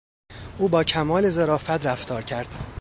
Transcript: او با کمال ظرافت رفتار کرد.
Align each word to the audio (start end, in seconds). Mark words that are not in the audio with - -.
او 0.57 0.67
با 0.67 0.83
کمال 0.83 1.29
ظرافت 1.29 1.85
رفتار 1.85 2.21
کرد. 2.23 2.65